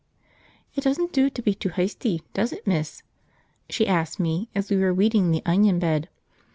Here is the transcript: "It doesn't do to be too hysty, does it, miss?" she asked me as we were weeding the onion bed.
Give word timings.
"It 0.73 0.81
doesn't 0.81 1.13
do 1.13 1.29
to 1.29 1.41
be 1.43 1.53
too 1.53 1.69
hysty, 1.69 2.23
does 2.33 2.51
it, 2.51 2.65
miss?" 2.65 3.03
she 3.69 3.85
asked 3.85 4.19
me 4.19 4.49
as 4.55 4.71
we 4.71 4.77
were 4.77 4.91
weeding 4.95 5.29
the 5.29 5.43
onion 5.45 5.77
bed. 5.77 6.09